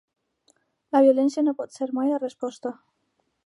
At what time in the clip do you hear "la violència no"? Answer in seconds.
0.95-1.55